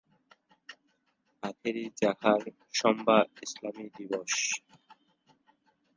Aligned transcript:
আখেরী 1.43 1.85
চাহার 1.99 2.41
শম্বা 2.73 3.17
ইসলামী 3.43 3.85
দিবস। 3.97 4.33